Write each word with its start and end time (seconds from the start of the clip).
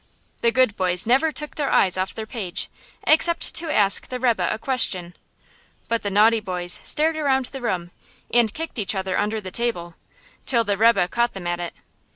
The 0.41 0.51
good 0.51 0.75
boys 0.75 1.05
never 1.05 1.31
took 1.31 1.53
their 1.53 1.69
eyes 1.69 1.95
off 1.95 2.15
their 2.15 2.25
page, 2.25 2.71
except 3.03 3.53
to 3.53 3.71
ask 3.71 4.07
the 4.07 4.19
rebbe 4.19 4.51
a 4.51 4.57
question; 4.57 5.15
but 5.87 6.01
the 6.01 6.09
naughty 6.09 6.39
boys 6.39 6.79
stared 6.83 7.17
around 7.17 7.45
the 7.45 7.61
room, 7.61 7.91
and 8.33 8.51
kicked 8.51 8.79
each 8.79 8.95
other 8.95 9.15
under 9.15 9.39
the 9.39 9.51
table, 9.51 9.93
till 10.47 10.63
the 10.63 10.75
rebbe 10.75 11.07
caught 11.09 11.33
them 11.33 11.45
at 11.45 11.59
it. 11.59 11.75